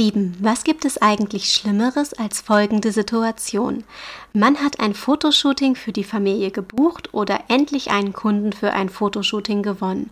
7. 0.00 0.34
Was 0.40 0.64
gibt 0.64 0.84
es 0.84 1.00
eigentlich 1.00 1.52
Schlimmeres 1.52 2.14
als 2.14 2.40
folgende 2.40 2.90
Situation? 2.90 3.84
Man 4.32 4.56
hat 4.56 4.80
ein 4.80 4.92
Fotoshooting 4.92 5.76
für 5.76 5.92
die 5.92 6.02
Familie 6.02 6.50
gebucht 6.50 7.14
oder 7.14 7.44
endlich 7.46 7.92
einen 7.92 8.12
Kunden 8.12 8.52
für 8.52 8.72
ein 8.72 8.88
Fotoshooting 8.88 9.62
gewonnen. 9.62 10.10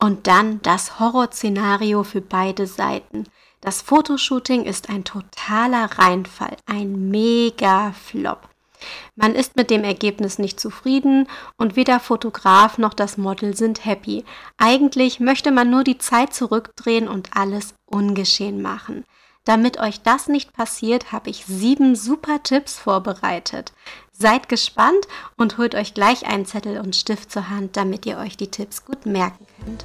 Und 0.00 0.26
dann 0.26 0.60
das 0.62 0.98
Horrorszenario 0.98 2.02
für 2.02 2.20
beide 2.20 2.66
Seiten. 2.66 3.22
Das 3.60 3.82
Fotoshooting 3.82 4.64
ist 4.64 4.90
ein 4.90 5.04
totaler 5.04 5.84
Reinfall, 5.96 6.56
ein 6.66 7.10
Mega-Flop. 7.10 8.48
Man 9.14 9.36
ist 9.36 9.54
mit 9.54 9.70
dem 9.70 9.84
Ergebnis 9.84 10.40
nicht 10.40 10.58
zufrieden 10.58 11.28
und 11.56 11.76
weder 11.76 12.00
Fotograf 12.00 12.78
noch 12.78 12.94
das 12.94 13.16
Model 13.16 13.56
sind 13.56 13.84
happy. 13.84 14.24
Eigentlich 14.56 15.20
möchte 15.20 15.52
man 15.52 15.70
nur 15.70 15.84
die 15.84 15.98
Zeit 15.98 16.34
zurückdrehen 16.34 17.06
und 17.06 17.36
alles 17.36 17.74
ungeschehen 17.86 18.60
machen. 18.60 19.04
Damit 19.50 19.80
euch 19.80 20.00
das 20.00 20.28
nicht 20.28 20.52
passiert, 20.52 21.10
habe 21.10 21.28
ich 21.28 21.44
sieben 21.44 21.96
super 21.96 22.40
Tipps 22.40 22.78
vorbereitet. 22.78 23.72
Seid 24.12 24.48
gespannt 24.48 25.08
und 25.36 25.58
holt 25.58 25.74
euch 25.74 25.92
gleich 25.92 26.24
einen 26.24 26.46
Zettel 26.46 26.78
und 26.78 26.94
Stift 26.94 27.32
zur 27.32 27.50
Hand, 27.50 27.76
damit 27.76 28.06
ihr 28.06 28.18
euch 28.18 28.36
die 28.36 28.52
Tipps 28.52 28.84
gut 28.84 29.06
merken 29.06 29.44
könnt. 29.58 29.84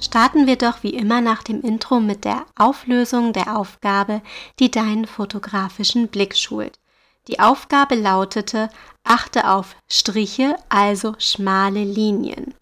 Starten 0.00 0.46
wir 0.46 0.56
doch 0.56 0.82
wie 0.82 0.94
immer 0.94 1.20
nach 1.20 1.42
dem 1.42 1.60
Intro 1.60 2.00
mit 2.00 2.24
der 2.24 2.46
Auflösung 2.56 3.32
der 3.34 3.56
Aufgabe, 3.56 4.22
die 4.58 4.70
deinen 4.70 5.06
fotografischen 5.06 6.08
Blick 6.08 6.36
schult. 6.36 6.78
Die 7.28 7.38
Aufgabe 7.38 7.96
lautete, 7.96 8.70
achte 9.04 9.48
auf 9.48 9.76
Striche, 9.88 10.56
also 10.70 11.14
schmale 11.18 11.84
Linien. 11.84 12.54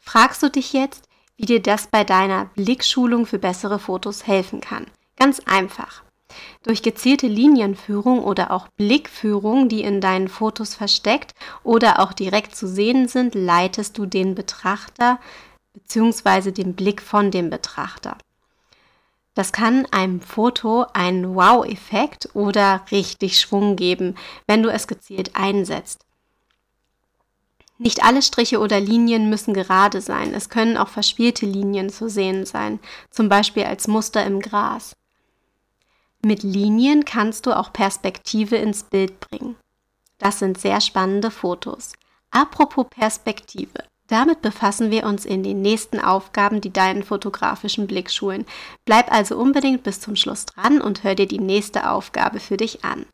Fragst 0.00 0.42
du 0.42 0.50
dich 0.50 0.72
jetzt, 0.72 1.08
wie 1.36 1.46
dir 1.46 1.62
das 1.62 1.86
bei 1.86 2.02
deiner 2.02 2.46
Blickschulung 2.56 3.24
für 3.24 3.38
bessere 3.38 3.78
Fotos 3.78 4.26
helfen 4.26 4.60
kann? 4.60 4.86
Ganz 5.16 5.40
einfach. 5.46 6.02
Durch 6.64 6.82
gezielte 6.82 7.28
Linienführung 7.28 8.22
oder 8.22 8.50
auch 8.50 8.68
Blickführung, 8.76 9.68
die 9.68 9.82
in 9.82 10.00
deinen 10.00 10.28
Fotos 10.28 10.74
versteckt 10.74 11.34
oder 11.62 12.00
auch 12.00 12.12
direkt 12.12 12.56
zu 12.56 12.66
sehen 12.66 13.06
sind, 13.06 13.34
leitest 13.34 13.96
du 13.96 14.06
den 14.06 14.34
Betrachter 14.34 15.20
bzw. 15.74 16.50
den 16.50 16.74
Blick 16.74 17.02
von 17.02 17.30
dem 17.30 17.50
Betrachter. 17.50 18.18
Das 19.34 19.52
kann 19.52 19.86
einem 19.86 20.20
Foto 20.20 20.86
einen 20.92 21.34
Wow-Effekt 21.34 22.30
oder 22.34 22.84
richtig 22.90 23.40
Schwung 23.40 23.76
geben, 23.76 24.16
wenn 24.46 24.62
du 24.62 24.70
es 24.70 24.86
gezielt 24.86 25.34
einsetzt. 25.34 26.04
Nicht 27.78 28.04
alle 28.04 28.22
Striche 28.22 28.60
oder 28.60 28.78
Linien 28.78 29.30
müssen 29.30 29.54
gerade 29.54 30.00
sein. 30.00 30.34
Es 30.34 30.48
können 30.48 30.76
auch 30.76 30.88
verspielte 30.88 31.46
Linien 31.46 31.90
zu 31.90 32.08
sehen 32.08 32.46
sein, 32.46 32.78
zum 33.10 33.28
Beispiel 33.28 33.64
als 33.64 33.88
Muster 33.88 34.24
im 34.24 34.40
Gras. 34.40 34.94
Mit 36.24 36.44
Linien 36.44 37.04
kannst 37.04 37.46
du 37.46 37.56
auch 37.56 37.72
Perspektive 37.72 38.56
ins 38.56 38.84
Bild 38.84 39.18
bringen. 39.18 39.56
Das 40.18 40.38
sind 40.38 40.60
sehr 40.60 40.80
spannende 40.80 41.32
Fotos. 41.32 41.94
Apropos 42.30 42.86
Perspektive. 42.88 43.82
Damit 44.08 44.42
befassen 44.42 44.90
wir 44.90 45.04
uns 45.04 45.24
in 45.24 45.42
den 45.42 45.62
nächsten 45.62 46.00
Aufgaben, 46.00 46.60
die 46.60 46.72
deinen 46.72 47.02
fotografischen 47.02 47.86
Blick 47.86 48.10
schulen. 48.10 48.44
Bleib 48.84 49.12
also 49.12 49.36
unbedingt 49.36 49.84
bis 49.84 50.00
zum 50.00 50.16
Schluss 50.16 50.44
dran 50.44 50.80
und 50.80 51.04
hör 51.04 51.14
dir 51.14 51.26
die 51.26 51.38
nächste 51.38 51.88
Aufgabe 51.90 52.40
für 52.40 52.56
dich 52.56 52.84
an. 52.84 53.06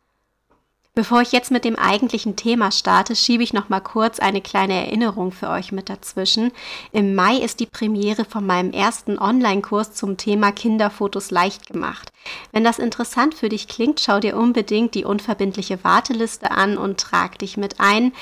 Bevor 0.98 1.22
ich 1.22 1.30
jetzt 1.30 1.52
mit 1.52 1.64
dem 1.64 1.76
eigentlichen 1.76 2.34
Thema 2.34 2.72
starte, 2.72 3.14
schiebe 3.14 3.44
ich 3.44 3.52
noch 3.52 3.68
mal 3.68 3.78
kurz 3.78 4.18
eine 4.18 4.40
kleine 4.40 4.74
Erinnerung 4.74 5.30
für 5.30 5.48
euch 5.48 5.70
mit 5.70 5.88
dazwischen. 5.88 6.50
Im 6.90 7.14
Mai 7.14 7.36
ist 7.36 7.60
die 7.60 7.66
Premiere 7.66 8.24
von 8.24 8.44
meinem 8.44 8.72
ersten 8.72 9.16
Online-Kurs 9.16 9.92
zum 9.92 10.16
Thema 10.16 10.50
Kinderfotos 10.50 11.30
leicht 11.30 11.68
gemacht. 11.68 12.10
Wenn 12.50 12.64
das 12.64 12.80
interessant 12.80 13.34
für 13.34 13.48
dich 13.48 13.68
klingt, 13.68 14.00
schau 14.00 14.18
dir 14.18 14.36
unbedingt 14.36 14.96
die 14.96 15.04
unverbindliche 15.04 15.84
Warteliste 15.84 16.50
an 16.50 16.76
und 16.76 16.98
trag 16.98 17.38
dich 17.38 17.56
mit 17.56 17.78
ein. 17.78 18.12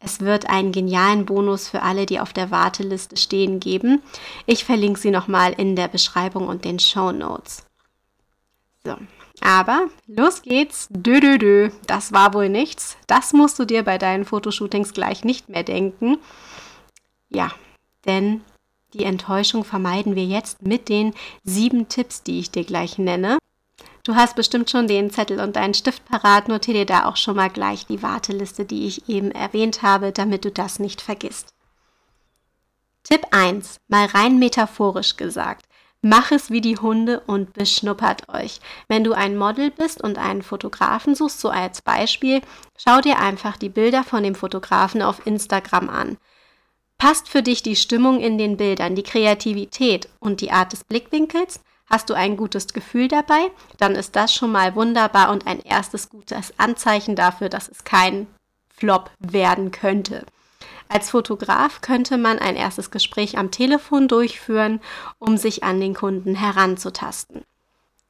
Es 0.00 0.20
wird 0.20 0.48
einen 0.48 0.72
genialen 0.72 1.26
Bonus 1.26 1.68
für 1.68 1.82
alle, 1.82 2.06
die 2.06 2.18
auf 2.18 2.32
der 2.32 2.50
Warteliste 2.50 3.18
stehen, 3.18 3.60
geben. 3.60 4.00
Ich 4.46 4.64
verlinke 4.64 4.98
sie 4.98 5.10
nochmal 5.10 5.52
in 5.52 5.76
der 5.76 5.88
Beschreibung 5.88 6.48
und 6.48 6.64
den 6.64 6.78
Show 6.78 7.12
Notes. 7.12 7.66
So, 8.86 8.96
aber 9.42 9.88
los 10.06 10.42
geht's. 10.42 10.88
Dö, 10.90 11.20
dö, 11.20 11.38
dö. 11.38 11.70
Das 11.86 12.12
war 12.12 12.34
wohl 12.34 12.48
nichts. 12.48 12.96
Das 13.06 13.32
musst 13.32 13.58
du 13.58 13.64
dir 13.64 13.82
bei 13.82 13.98
deinen 13.98 14.24
Fotoshootings 14.24 14.92
gleich 14.92 15.24
nicht 15.24 15.48
mehr 15.48 15.62
denken. 15.62 16.18
Ja, 17.28 17.50
denn 18.06 18.42
die 18.94 19.04
Enttäuschung 19.04 19.64
vermeiden 19.64 20.16
wir 20.16 20.24
jetzt 20.24 20.62
mit 20.62 20.88
den 20.88 21.14
sieben 21.44 21.88
Tipps, 21.88 22.22
die 22.22 22.40
ich 22.40 22.50
dir 22.50 22.64
gleich 22.64 22.98
nenne. 22.98 23.38
Du 24.04 24.16
hast 24.16 24.34
bestimmt 24.34 24.68
schon 24.68 24.88
den 24.88 25.10
Zettel 25.10 25.40
und 25.40 25.56
deinen 25.56 25.74
Stift 25.74 26.04
parat. 26.04 26.48
Notiere 26.48 26.78
dir 26.78 26.86
da 26.86 27.06
auch 27.06 27.16
schon 27.16 27.36
mal 27.36 27.50
gleich 27.50 27.86
die 27.86 28.02
Warteliste, 28.02 28.64
die 28.64 28.86
ich 28.86 29.08
eben 29.08 29.30
erwähnt 29.30 29.82
habe, 29.82 30.12
damit 30.12 30.44
du 30.44 30.50
das 30.50 30.78
nicht 30.78 31.00
vergisst. 31.00 31.50
Tipp 33.04 33.26
1. 33.30 33.76
Mal 33.88 34.06
rein 34.06 34.38
metaphorisch 34.38 35.16
gesagt. 35.16 35.66
Mach 36.04 36.32
es 36.32 36.50
wie 36.50 36.60
die 36.60 36.78
Hunde 36.78 37.20
und 37.20 37.52
beschnuppert 37.52 38.28
euch. 38.28 38.58
Wenn 38.88 39.04
du 39.04 39.12
ein 39.12 39.36
Model 39.36 39.70
bist 39.70 40.02
und 40.02 40.18
einen 40.18 40.42
Fotografen 40.42 41.14
suchst, 41.14 41.38
so 41.40 41.48
als 41.48 41.80
Beispiel, 41.80 42.40
schau 42.76 43.00
dir 43.00 43.20
einfach 43.20 43.56
die 43.56 43.68
Bilder 43.68 44.02
von 44.02 44.24
dem 44.24 44.34
Fotografen 44.34 45.00
auf 45.00 45.24
Instagram 45.28 45.88
an. 45.88 46.16
Passt 46.98 47.28
für 47.28 47.42
dich 47.42 47.62
die 47.62 47.76
Stimmung 47.76 48.20
in 48.20 48.36
den 48.36 48.56
Bildern, 48.56 48.96
die 48.96 49.04
Kreativität 49.04 50.08
und 50.18 50.40
die 50.40 50.50
Art 50.50 50.72
des 50.72 50.82
Blickwinkels? 50.82 51.60
Hast 51.86 52.10
du 52.10 52.14
ein 52.14 52.36
gutes 52.36 52.68
Gefühl 52.68 53.06
dabei, 53.06 53.50
dann 53.78 53.94
ist 53.94 54.16
das 54.16 54.34
schon 54.34 54.50
mal 54.50 54.74
wunderbar 54.74 55.30
und 55.30 55.46
ein 55.46 55.60
erstes 55.60 56.08
gutes 56.08 56.52
Anzeichen 56.58 57.14
dafür, 57.14 57.48
dass 57.48 57.68
es 57.68 57.84
kein 57.84 58.26
Flop 58.74 59.10
werden 59.20 59.70
könnte. 59.70 60.26
Als 60.92 61.08
Fotograf 61.08 61.80
könnte 61.80 62.18
man 62.18 62.38
ein 62.38 62.54
erstes 62.54 62.90
Gespräch 62.90 63.38
am 63.38 63.50
Telefon 63.50 64.08
durchführen, 64.08 64.78
um 65.18 65.38
sich 65.38 65.64
an 65.64 65.80
den 65.80 65.94
Kunden 65.94 66.34
heranzutasten. 66.34 67.46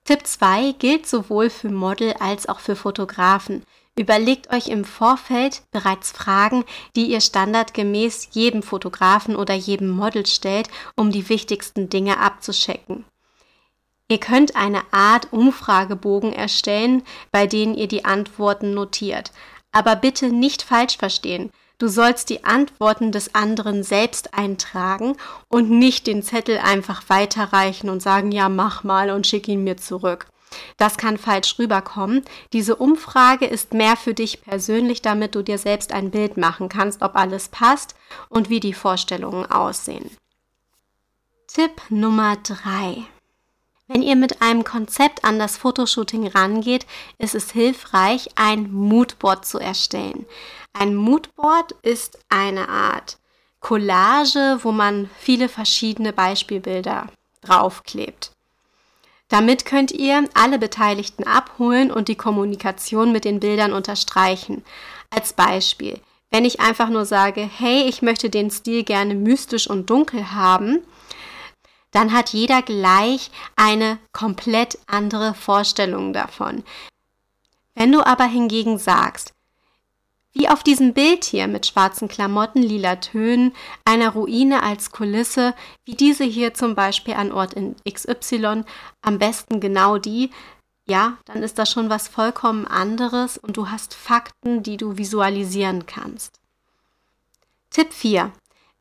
Tipp 0.04 0.26
2 0.26 0.72
gilt 0.80 1.06
sowohl 1.06 1.48
für 1.48 1.70
Model 1.70 2.14
als 2.14 2.48
auch 2.48 2.58
für 2.58 2.74
Fotografen. 2.74 3.62
Überlegt 3.96 4.52
euch 4.52 4.66
im 4.66 4.84
Vorfeld 4.84 5.62
bereits 5.70 6.10
Fragen, 6.10 6.64
die 6.96 7.06
ihr 7.06 7.20
standardgemäß 7.20 8.30
jedem 8.32 8.64
Fotografen 8.64 9.36
oder 9.36 9.54
jedem 9.54 9.90
Model 9.90 10.26
stellt, 10.26 10.68
um 10.96 11.12
die 11.12 11.28
wichtigsten 11.28 11.88
Dinge 11.88 12.18
abzuschecken. 12.18 13.04
Ihr 14.08 14.18
könnt 14.18 14.56
eine 14.56 14.82
Art 14.92 15.32
Umfragebogen 15.32 16.32
erstellen, 16.32 17.04
bei 17.30 17.46
denen 17.46 17.76
ihr 17.76 17.86
die 17.86 18.04
Antworten 18.04 18.74
notiert. 18.74 19.30
Aber 19.70 19.94
bitte 19.94 20.30
nicht 20.32 20.62
falsch 20.62 20.96
verstehen. 20.96 21.52
Du 21.78 21.88
sollst 21.88 22.30
die 22.30 22.44
Antworten 22.44 23.12
des 23.12 23.34
anderen 23.34 23.82
selbst 23.82 24.34
eintragen 24.34 25.16
und 25.48 25.70
nicht 25.70 26.06
den 26.06 26.22
Zettel 26.22 26.58
einfach 26.58 27.02
weiterreichen 27.08 27.88
und 27.90 28.00
sagen, 28.00 28.30
ja, 28.30 28.48
mach 28.48 28.84
mal 28.84 29.10
und 29.10 29.26
schick 29.26 29.48
ihn 29.48 29.64
mir 29.64 29.76
zurück. 29.76 30.26
Das 30.76 30.96
kann 30.96 31.18
falsch 31.18 31.58
rüberkommen. 31.58 32.22
Diese 32.52 32.76
Umfrage 32.76 33.46
ist 33.46 33.72
mehr 33.72 33.96
für 33.96 34.14
dich 34.14 34.42
persönlich, 34.42 35.02
damit 35.02 35.34
du 35.34 35.42
dir 35.42 35.58
selbst 35.58 35.92
ein 35.92 36.10
Bild 36.10 36.36
machen 36.36 36.68
kannst, 36.68 37.02
ob 37.02 37.16
alles 37.16 37.48
passt 37.48 37.94
und 38.28 38.50
wie 38.50 38.60
die 38.60 38.74
Vorstellungen 38.74 39.50
aussehen. 39.50 40.10
Tipp 41.46 41.82
Nummer 41.90 42.36
drei: 42.36 43.04
wenn 43.92 44.02
ihr 44.02 44.16
mit 44.16 44.40
einem 44.40 44.64
Konzept 44.64 45.22
an 45.22 45.38
das 45.38 45.58
Fotoshooting 45.58 46.26
rangeht, 46.28 46.86
ist 47.18 47.34
es 47.34 47.50
hilfreich, 47.50 48.30
ein 48.36 48.72
Moodboard 48.72 49.44
zu 49.44 49.58
erstellen. 49.58 50.24
Ein 50.72 50.94
Moodboard 50.94 51.72
ist 51.82 52.18
eine 52.30 52.68
Art 52.68 53.18
Collage, 53.60 54.60
wo 54.62 54.72
man 54.72 55.10
viele 55.18 55.48
verschiedene 55.48 56.12
Beispielbilder 56.12 57.08
draufklebt. 57.42 58.32
Damit 59.28 59.64
könnt 59.66 59.92
ihr 59.92 60.24
alle 60.34 60.58
Beteiligten 60.58 61.24
abholen 61.24 61.90
und 61.90 62.08
die 62.08 62.16
Kommunikation 62.16 63.12
mit 63.12 63.24
den 63.24 63.40
Bildern 63.40 63.72
unterstreichen. 63.72 64.64
Als 65.10 65.34
Beispiel, 65.34 66.00
wenn 66.30 66.46
ich 66.46 66.60
einfach 66.60 66.88
nur 66.88 67.04
sage, 67.04 67.42
hey, 67.42 67.82
ich 67.88 68.00
möchte 68.00 68.30
den 68.30 68.50
Stil 68.50 68.84
gerne 68.84 69.14
mystisch 69.14 69.68
und 69.68 69.90
dunkel 69.90 70.32
haben, 70.32 70.78
dann 71.92 72.12
hat 72.12 72.30
jeder 72.30 72.62
gleich 72.62 73.30
eine 73.54 73.98
komplett 74.12 74.78
andere 74.86 75.34
Vorstellung 75.34 76.12
davon. 76.12 76.64
Wenn 77.74 77.92
du 77.92 78.04
aber 78.04 78.24
hingegen 78.24 78.78
sagst, 78.78 79.32
wie 80.34 80.48
auf 80.48 80.62
diesem 80.62 80.94
Bild 80.94 81.24
hier 81.24 81.46
mit 81.46 81.66
schwarzen 81.66 82.08
Klamotten, 82.08 82.62
lila 82.62 82.96
Tönen, 82.96 83.52
einer 83.84 84.10
Ruine 84.10 84.62
als 84.62 84.90
Kulisse, 84.90 85.54
wie 85.84 85.94
diese 85.94 86.24
hier 86.24 86.54
zum 86.54 86.74
Beispiel 86.74 87.14
an 87.14 87.32
Ort 87.32 87.52
in 87.52 87.76
XY, 87.88 88.64
am 89.02 89.18
besten 89.18 89.60
genau 89.60 89.98
die, 89.98 90.30
ja, 90.86 91.18
dann 91.26 91.42
ist 91.42 91.58
das 91.58 91.70
schon 91.70 91.90
was 91.90 92.08
vollkommen 92.08 92.66
anderes 92.66 93.36
und 93.36 93.58
du 93.58 93.68
hast 93.70 93.94
Fakten, 93.94 94.62
die 94.62 94.78
du 94.78 94.96
visualisieren 94.96 95.84
kannst. 95.86 96.40
Tipp 97.70 97.92
4. 97.92 98.32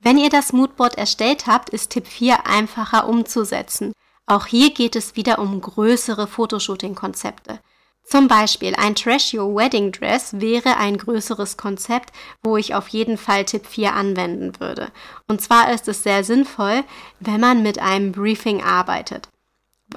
Wenn 0.04 0.18
ihr 0.18 0.30
das 0.30 0.52
Moodboard 0.52 0.98
erstellt 0.98 1.46
habt, 1.46 1.70
ist 1.70 1.92
Tipp 1.92 2.08
4 2.08 2.48
einfacher 2.48 3.08
umzusetzen. 3.08 3.94
Auch 4.26 4.48
hier 4.48 4.74
geht 4.74 4.96
es 4.96 5.16
wieder 5.16 5.38
um 5.38 5.62
größere 5.62 6.26
Fotoshooting-Konzepte. 6.26 7.60
Zum 8.04 8.28
Beispiel 8.28 8.74
ein 8.76 8.96
Trash 8.96 9.36
Your 9.36 9.56
Wedding 9.56 9.92
Dress 9.92 10.42
wäre 10.42 10.78
ein 10.78 10.98
größeres 10.98 11.56
Konzept, 11.56 12.12
wo 12.42 12.58
ich 12.58 12.74
auf 12.74 12.88
jeden 12.88 13.16
Fall 13.16 13.46
Tipp 13.46 13.68
4 13.68 13.94
anwenden 13.94 14.60
würde. 14.60 14.92
Und 15.28 15.40
zwar 15.40 15.72
ist 15.72 15.88
es 15.88 16.02
sehr 16.02 16.24
sinnvoll, 16.24 16.84
wenn 17.20 17.40
man 17.40 17.62
mit 17.62 17.78
einem 17.78 18.12
Briefing 18.12 18.64
arbeitet. 18.64 19.30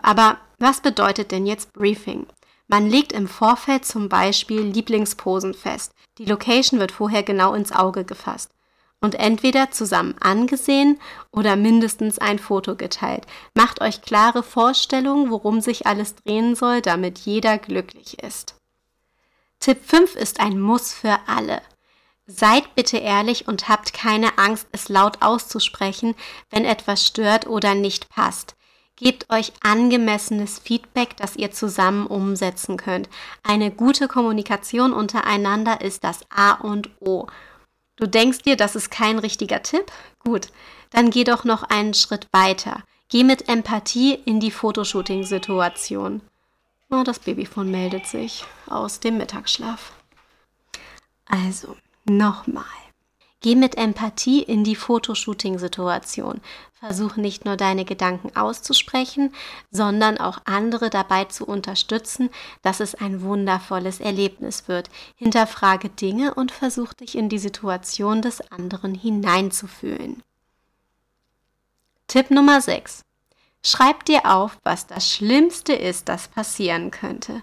Aber 0.02 0.36
was 0.58 0.80
bedeutet 0.80 1.30
denn 1.30 1.46
jetzt 1.46 1.72
Briefing? 1.72 2.26
Man 2.68 2.90
legt 2.90 3.12
im 3.12 3.26
Vorfeld 3.26 3.86
zum 3.86 4.10
Beispiel 4.10 4.60
Lieblingsposen 4.60 5.54
fest. 5.54 5.92
Die 6.18 6.26
Location 6.26 6.78
wird 6.78 6.92
vorher 6.92 7.22
genau 7.22 7.54
ins 7.54 7.72
Auge 7.72 8.04
gefasst 8.04 8.50
und 9.04 9.14
entweder 9.16 9.70
zusammen 9.70 10.14
angesehen 10.20 10.98
oder 11.30 11.56
mindestens 11.56 12.18
ein 12.18 12.38
Foto 12.38 12.74
geteilt. 12.74 13.26
Macht 13.54 13.82
euch 13.82 14.00
klare 14.00 14.42
Vorstellungen, 14.42 15.30
worum 15.30 15.60
sich 15.60 15.86
alles 15.86 16.14
drehen 16.16 16.56
soll, 16.56 16.80
damit 16.80 17.18
jeder 17.18 17.58
glücklich 17.58 18.22
ist. 18.22 18.54
Tipp 19.60 19.78
5 19.84 20.16
ist 20.16 20.40
ein 20.40 20.58
Muss 20.58 20.94
für 20.94 21.18
alle. 21.26 21.60
Seid 22.26 22.74
bitte 22.74 22.96
ehrlich 22.96 23.46
und 23.46 23.68
habt 23.68 23.92
keine 23.92 24.38
Angst, 24.38 24.66
es 24.72 24.88
laut 24.88 25.20
auszusprechen, 25.20 26.14
wenn 26.48 26.64
etwas 26.64 27.06
stört 27.06 27.46
oder 27.46 27.74
nicht 27.74 28.08
passt. 28.08 28.56
Gebt 28.96 29.28
euch 29.30 29.52
angemessenes 29.62 30.58
Feedback, 30.58 31.16
das 31.18 31.36
ihr 31.36 31.50
zusammen 31.50 32.06
umsetzen 32.06 32.78
könnt. 32.78 33.10
Eine 33.42 33.70
gute 33.70 34.08
Kommunikation 34.08 34.94
untereinander 34.94 35.82
ist 35.82 36.04
das 36.04 36.20
A 36.30 36.52
und 36.52 36.88
O. 37.00 37.26
Du 37.96 38.06
denkst 38.06 38.43
dir, 38.43 38.56
das 38.56 38.75
ist 38.75 38.91
kein 38.91 39.19
richtiger 39.19 39.62
Tipp? 39.62 39.91
Gut, 40.25 40.49
dann 40.91 41.11
geh 41.11 41.25
doch 41.25 41.44
noch 41.44 41.62
einen 41.62 41.94
Schritt 41.94 42.26
weiter. 42.32 42.82
Geh 43.08 43.23
mit 43.23 43.49
Empathie 43.49 44.14
in 44.14 44.41
die 44.41 44.50
Fotoshooting-Situation. 44.50 46.20
Oh, 46.91 47.02
das 47.05 47.19
Babyfon 47.20 47.70
meldet 47.70 48.06
sich 48.06 48.44
aus 48.67 49.00
dem 49.00 49.19
Mittagsschlaf. 49.19 49.93
Also, 51.26 51.76
nochmal. 52.05 52.64
Geh 53.44 53.56
mit 53.56 53.76
Empathie 53.76 54.43
in 54.43 54.64
die 54.64 54.75
Fotoshooting-Situation. 54.75 56.41
Versuch 56.73 57.17
nicht 57.17 57.44
nur 57.44 57.58
deine 57.58 57.85
Gedanken 57.85 58.35
auszusprechen, 58.35 59.35
sondern 59.70 60.17
auch 60.17 60.38
andere 60.46 60.88
dabei 60.88 61.26
zu 61.26 61.44
unterstützen, 61.44 62.31
dass 62.62 62.81
es 62.81 62.94
ein 62.94 63.20
wundervolles 63.20 64.00
Erlebnis 64.00 64.67
wird. 64.67 64.88
Hinterfrage 65.17 65.91
Dinge 65.91 66.32
und 66.32 66.52
versuch 66.52 66.94
dich 66.94 67.19
in 67.19 67.29
die 67.29 67.38
Situation 67.38 68.23
des 68.23 68.41
anderen 68.50 68.94
hineinzufühlen. 68.94 70.23
Tipp 72.06 72.31
Nummer 72.31 72.62
6. 72.62 73.02
Schreib 73.62 74.06
dir 74.06 74.25
auf, 74.25 74.56
was 74.62 74.87
das 74.87 75.06
Schlimmste 75.11 75.75
ist, 75.75 76.08
das 76.08 76.29
passieren 76.29 76.90
könnte. 76.90 77.43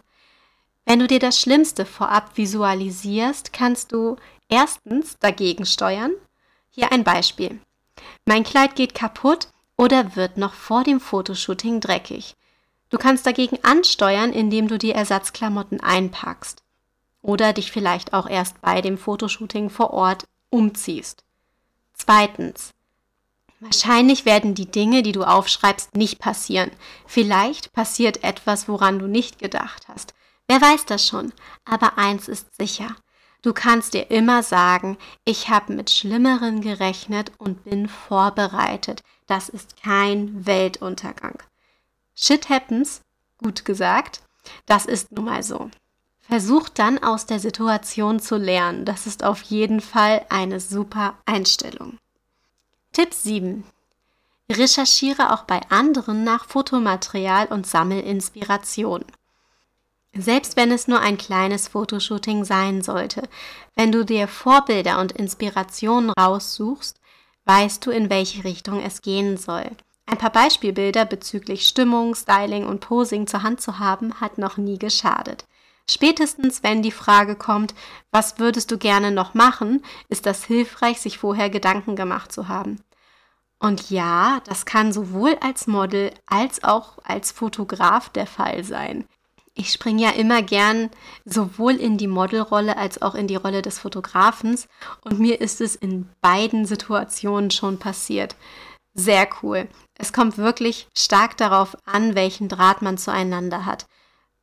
Wenn 0.86 1.00
du 1.00 1.07
dir 1.07 1.19
das 1.19 1.39
Schlimmste 1.39 1.86
vorab 1.86 2.38
visualisierst, 2.38 3.54
kannst 3.54 3.92
du 3.92 4.18
Erstens 4.51 5.18
dagegen 5.18 5.66
steuern. 5.66 6.12
Hier 6.72 6.92
ein 6.92 7.06
Beispiel. 7.06 7.62
Mein 8.25 8.44
Kleid 8.44 8.75
geht 8.75 8.94
kaputt 8.94 9.48
oder 9.78 10.18
wird 10.18 10.36
noch 10.36 10.54
vor 10.54 10.83
dem 10.83 11.00
Fotoshooting 11.00 11.80
dreckig. 11.80 12.36
Du 12.89 12.98
kannst 12.98 13.25
dagegen 13.25 13.63
ansteuern, 13.63 14.33
indem 14.33 14.68
du 14.68 14.78
die 14.78 14.92
Ersatzklamotten 14.92 15.80
einpackst 15.80 16.63
oder 17.22 17.54
dich 17.54 17.72
vielleicht 17.72 18.12
auch 18.13 18.28
erst 18.28 18.60
bei 18.60 18.81
dem 18.81 18.98
Fotoshooting 18.98 19.69
vor 19.69 19.92
Ort 19.92 20.28
umziehst. 20.50 21.24
Zweitens. 21.94 22.74
Wahrscheinlich 23.62 24.25
werden 24.25 24.54
die 24.54 24.69
Dinge, 24.69 25.01
die 25.01 25.13
du 25.13 25.24
aufschreibst, 25.24 25.95
nicht 25.95 26.19
passieren. 26.19 26.72
Vielleicht 27.06 27.72
passiert 27.72 28.25
etwas, 28.25 28.68
woran 28.68 29.00
du 29.00 29.07
nicht 29.07 29.39
gedacht 29.39 29.88
hast. 29.88 30.13
Wer 30.47 30.61
weiß 30.61 30.85
das 30.85 31.07
schon? 31.07 31.33
Aber 31.65 31.97
eins 31.97 32.27
ist 32.27 32.55
sicher. 32.57 32.95
Du 33.41 33.53
kannst 33.53 33.93
dir 33.93 34.11
immer 34.11 34.43
sagen, 34.43 34.97
ich 35.25 35.49
habe 35.49 35.73
mit 35.73 35.89
Schlimmeren 35.89 36.61
gerechnet 36.61 37.31
und 37.39 37.63
bin 37.63 37.88
vorbereitet. 37.88 39.01
Das 39.25 39.49
ist 39.49 39.81
kein 39.81 40.45
Weltuntergang. 40.45 41.41
Shit 42.13 42.49
happens, 42.49 43.01
gut 43.41 43.65
gesagt, 43.65 44.21
das 44.65 44.85
ist 44.85 45.11
nun 45.11 45.25
mal 45.25 45.41
so. 45.41 45.71
Versuch 46.21 46.69
dann 46.69 47.03
aus 47.03 47.25
der 47.25 47.39
Situation 47.39 48.19
zu 48.19 48.37
lernen. 48.37 48.85
Das 48.85 49.07
ist 49.07 49.23
auf 49.23 49.41
jeden 49.41 49.81
Fall 49.81 50.25
eine 50.29 50.59
super 50.59 51.17
Einstellung. 51.25 51.97
Tipp 52.94 53.13
7. 53.13 53.63
Recherchiere 54.51 55.33
auch 55.33 55.44
bei 55.44 55.61
anderen 55.69 56.23
nach 56.23 56.45
Fotomaterial 56.45 57.47
und 57.47 57.65
sammel 57.65 58.01
Inspiration. 58.01 59.03
Selbst 60.13 60.57
wenn 60.57 60.71
es 60.71 60.89
nur 60.89 60.99
ein 60.99 61.17
kleines 61.17 61.69
Fotoshooting 61.69 62.43
sein 62.43 62.81
sollte, 62.81 63.23
wenn 63.75 63.93
du 63.93 64.03
dir 64.03 64.27
Vorbilder 64.27 64.99
und 64.99 65.13
Inspirationen 65.13 66.09
raussuchst, 66.09 66.99
weißt 67.45 67.85
du, 67.85 67.91
in 67.91 68.09
welche 68.09 68.43
Richtung 68.43 68.81
es 68.81 69.01
gehen 69.01 69.37
soll. 69.37 69.71
Ein 70.05 70.17
paar 70.17 70.31
Beispielbilder 70.31 71.05
bezüglich 71.05 71.65
Stimmung, 71.65 72.13
Styling 72.13 72.65
und 72.65 72.81
Posing 72.81 73.25
zur 73.25 73.43
Hand 73.43 73.61
zu 73.61 73.79
haben, 73.79 74.19
hat 74.19 74.37
noch 74.37 74.57
nie 74.57 74.77
geschadet. 74.77 75.45
Spätestens 75.89 76.61
wenn 76.61 76.81
die 76.81 76.91
Frage 76.91 77.35
kommt, 77.35 77.73
was 78.11 78.37
würdest 78.37 78.69
du 78.71 78.77
gerne 78.77 79.11
noch 79.11 79.33
machen, 79.33 79.81
ist 80.09 80.25
das 80.25 80.43
hilfreich, 80.43 80.99
sich 80.99 81.19
vorher 81.19 81.49
Gedanken 81.49 81.95
gemacht 81.95 82.33
zu 82.33 82.49
haben. 82.49 82.81
Und 83.59 83.89
ja, 83.89 84.41
das 84.45 84.65
kann 84.65 84.91
sowohl 84.91 85.37
als 85.39 85.67
Model 85.67 86.11
als 86.25 86.65
auch 86.65 86.97
als 87.05 87.31
Fotograf 87.31 88.09
der 88.09 88.27
Fall 88.27 88.65
sein 88.65 89.07
ich 89.61 89.71
springe 89.71 90.01
ja 90.01 90.09
immer 90.09 90.41
gern 90.41 90.89
sowohl 91.23 91.75
in 91.75 91.97
die 91.97 92.07
Modelrolle 92.07 92.77
als 92.77 93.01
auch 93.01 93.13
in 93.13 93.27
die 93.27 93.35
Rolle 93.35 93.61
des 93.61 93.77
Fotografens 93.77 94.67
und 95.03 95.19
mir 95.19 95.39
ist 95.39 95.61
es 95.61 95.75
in 95.75 96.09
beiden 96.19 96.65
Situationen 96.65 97.51
schon 97.51 97.77
passiert. 97.77 98.35
Sehr 98.95 99.27
cool. 99.41 99.69
Es 99.97 100.13
kommt 100.13 100.37
wirklich 100.37 100.87
stark 100.97 101.37
darauf 101.37 101.77
an, 101.85 102.15
welchen 102.15 102.49
Draht 102.49 102.81
man 102.81 102.97
zueinander 102.97 103.65
hat. 103.65 103.85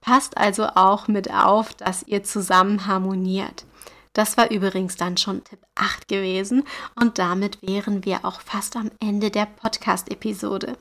Passt 0.00 0.36
also 0.36 0.68
auch 0.76 1.08
mit 1.08 1.32
auf, 1.32 1.74
dass 1.74 2.04
ihr 2.04 2.22
zusammen 2.22 2.86
harmoniert. 2.86 3.66
Das 4.12 4.36
war 4.36 4.52
übrigens 4.52 4.96
dann 4.96 5.16
schon 5.16 5.42
Tipp 5.42 5.60
8 5.74 6.06
gewesen 6.06 6.62
und 6.94 7.18
damit 7.18 7.60
wären 7.60 8.04
wir 8.04 8.24
auch 8.24 8.40
fast 8.40 8.76
am 8.76 8.90
Ende 9.00 9.30
der 9.30 9.46
Podcast-Episode. 9.46 10.78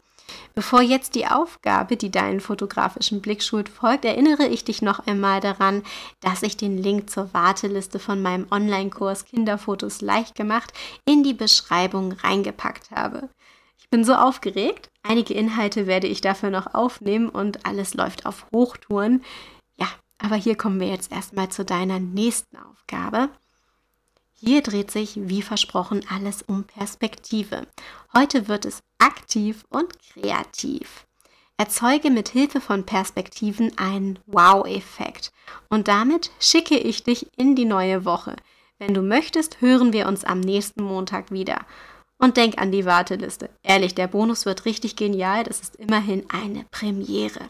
Bevor 0.55 0.81
jetzt 0.81 1.15
die 1.15 1.27
Aufgabe, 1.27 1.97
die 1.97 2.11
deinen 2.11 2.39
fotografischen 2.39 3.21
Blick 3.21 3.43
schult, 3.43 3.69
folgt, 3.69 4.05
erinnere 4.05 4.47
ich 4.47 4.63
dich 4.63 4.81
noch 4.81 5.05
einmal 5.05 5.39
daran, 5.39 5.83
dass 6.19 6.43
ich 6.43 6.57
den 6.57 6.77
Link 6.77 7.09
zur 7.09 7.33
Warteliste 7.33 7.99
von 7.99 8.21
meinem 8.21 8.47
Online-Kurs 8.49 9.25
Kinderfotos 9.25 10.01
leicht 10.01 10.35
gemacht 10.35 10.73
in 11.05 11.23
die 11.23 11.33
Beschreibung 11.33 12.13
reingepackt 12.13 12.91
habe. 12.91 13.29
Ich 13.77 13.89
bin 13.89 14.03
so 14.03 14.15
aufgeregt. 14.15 14.89
Einige 15.03 15.33
Inhalte 15.33 15.87
werde 15.87 16.07
ich 16.07 16.19
dafür 16.19 16.49
noch 16.49 16.73
aufnehmen 16.73 17.29
und 17.29 17.65
alles 17.65 17.93
läuft 17.93 18.25
auf 18.25 18.45
Hochtouren. 18.53 19.23
Ja, 19.77 19.87
aber 20.17 20.35
hier 20.35 20.57
kommen 20.57 20.79
wir 20.79 20.87
jetzt 20.87 21.11
erstmal 21.11 21.49
zu 21.49 21.63
deiner 21.63 21.99
nächsten 21.99 22.57
Aufgabe. 22.57 23.29
Hier 24.33 24.61
dreht 24.61 24.91
sich, 24.91 25.13
wie 25.15 25.41
versprochen, 25.41 26.05
alles 26.09 26.41
um 26.43 26.65
Perspektive. 26.65 27.65
Heute 28.13 28.47
wird 28.47 28.65
es 28.65 28.83
aktiv 28.99 29.65
und 29.69 29.93
kreativ. 29.99 31.05
Erzeuge 31.57 32.11
mit 32.11 32.29
Hilfe 32.29 32.61
von 32.61 32.85
Perspektiven 32.85 33.75
einen 33.77 34.19
Wow-Effekt. 34.27 35.31
Und 35.69 35.87
damit 35.87 36.29
schicke 36.39 36.77
ich 36.77 37.03
dich 37.03 37.27
in 37.35 37.55
die 37.55 37.65
neue 37.65 38.05
Woche. 38.05 38.35
Wenn 38.77 38.93
du 38.93 39.01
möchtest, 39.01 39.59
hören 39.59 39.91
wir 39.91 40.07
uns 40.07 40.23
am 40.23 40.39
nächsten 40.39 40.83
Montag 40.83 41.31
wieder. 41.31 41.65
Und 42.19 42.37
denk 42.37 42.59
an 42.59 42.71
die 42.71 42.85
Warteliste. 42.85 43.49
Ehrlich, 43.63 43.95
der 43.95 44.07
Bonus 44.07 44.45
wird 44.45 44.65
richtig 44.65 44.95
genial. 44.95 45.43
Das 45.43 45.59
ist 45.59 45.75
immerhin 45.77 46.25
eine 46.29 46.65
Premiere. 46.69 47.49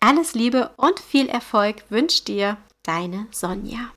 Alles 0.00 0.34
Liebe 0.34 0.70
und 0.76 0.98
viel 0.98 1.28
Erfolg 1.28 1.84
wünscht 1.90 2.28
dir 2.28 2.56
deine 2.82 3.26
Sonja. 3.30 3.92